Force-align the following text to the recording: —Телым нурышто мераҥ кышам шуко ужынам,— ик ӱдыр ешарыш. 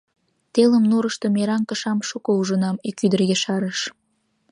—Телым 0.53 0.83
нурышто 0.91 1.27
мераҥ 1.35 1.61
кышам 1.69 1.99
шуко 2.09 2.31
ужынам,— 2.39 2.75
ик 2.89 2.97
ӱдыр 3.05 3.21
ешарыш. 3.35 3.79